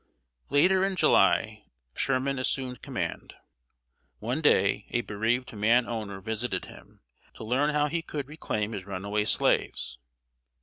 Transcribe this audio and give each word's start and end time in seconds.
]Later 0.49 0.83
in 0.83 0.95
July, 0.95 1.63
Sherman 1.93 2.39
assumed 2.39 2.81
command. 2.81 3.35
One 4.17 4.41
day, 4.41 4.87
a 4.89 5.01
bereaved 5.01 5.53
man 5.53 5.85
owner 5.87 6.19
visited 6.19 6.65
him, 6.65 7.01
to 7.35 7.43
learn 7.43 7.69
how 7.69 7.85
he 7.87 8.01
could 8.01 8.27
reclaim 8.27 8.71
his 8.71 8.87
runaway 8.87 9.25
slaves. 9.25 9.99